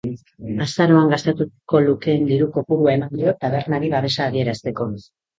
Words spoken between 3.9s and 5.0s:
babesa adierazteko.